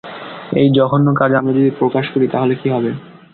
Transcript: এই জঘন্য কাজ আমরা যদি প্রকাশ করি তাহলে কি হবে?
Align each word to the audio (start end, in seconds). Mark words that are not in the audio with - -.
এই 0.53 0.67
জঘন্য 0.77 1.07
কাজ 1.19 1.31
আমরা 1.33 1.53
যদি 1.53 1.71
প্রকাশ 1.79 2.05
করি 2.13 2.25
তাহলে 2.27 2.53
কি 2.55 2.67
হবে? 2.69 2.91